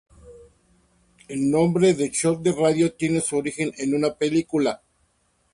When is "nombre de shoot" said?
1.51-2.41